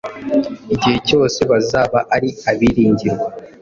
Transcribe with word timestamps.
igihe 0.75 0.97
cyose 1.07 1.39
bazaba 1.51 1.99
ari 2.15 2.29
abiringirwa, 2.49 3.27